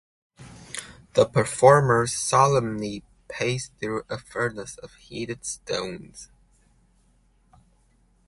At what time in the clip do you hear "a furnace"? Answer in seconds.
4.09-4.77